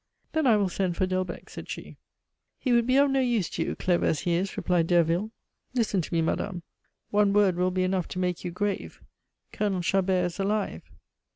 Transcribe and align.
"Then 0.31 0.47
I 0.47 0.57
will 0.57 0.67
send 0.67 0.97
for 0.97 1.05
Delbecq," 1.05 1.47
said 1.47 1.69
she. 1.69 1.95
"He 2.57 2.71
would 2.73 2.87
be 2.87 2.97
of 2.97 3.11
no 3.11 3.19
use 3.19 3.51
to 3.51 3.63
you, 3.63 3.75
clever 3.75 4.07
as 4.07 4.21
he 4.21 4.33
is," 4.33 4.57
replied 4.57 4.87
Derville. 4.87 5.29
"Listen 5.75 6.01
to 6.01 6.11
me, 6.11 6.23
madame; 6.23 6.63
one 7.11 7.33
word 7.33 7.55
will 7.55 7.69
be 7.69 7.83
enough 7.83 8.07
to 8.07 8.17
make 8.17 8.43
you 8.43 8.49
grave. 8.49 8.99
Colonel 9.53 9.83
Chabert 9.83 10.25
is 10.25 10.39
alive!" 10.39 10.81